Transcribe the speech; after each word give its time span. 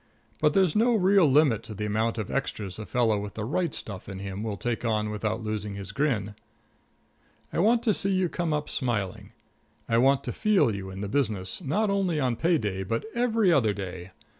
But 0.39 0.55
there's 0.55 0.75
no 0.75 0.95
real 0.95 1.27
limit 1.29 1.61
to 1.61 1.75
the 1.75 1.85
amount 1.85 2.17
of 2.17 2.31
extras 2.31 2.79
a 2.79 2.87
fellow 2.87 3.19
with 3.19 3.35
the 3.35 3.45
right 3.45 3.71
stuff 3.71 4.09
in 4.09 4.17
him 4.17 4.41
will 4.41 4.57
take 4.57 4.83
on 4.83 5.11
without 5.11 5.43
losing 5.43 5.75
his 5.75 5.91
grin. 5.91 6.33
I 7.53 7.59
want 7.59 7.83
to 7.83 7.93
see 7.93 8.09
you 8.11 8.27
come 8.27 8.51
up 8.51 8.67
smiling; 8.67 9.31
I 9.87 9.99
want 9.99 10.23
to 10.23 10.31
feel 10.31 10.73
you 10.73 10.89
in 10.89 11.01
the 11.01 11.07
business, 11.07 11.61
not 11.63 11.91
only 11.91 12.19
on 12.19 12.35
pay 12.35 12.57
day 12.57 12.81
but 12.81 13.05
every 13.13 13.53
other 13.53 13.73
day. 13.73 14.09